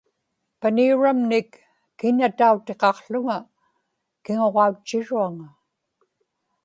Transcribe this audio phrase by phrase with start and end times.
[0.59, 1.49] paniuramnik
[1.99, 3.37] kinatautiqaqłuŋa
[4.23, 5.47] kiŋuġautchiruaŋa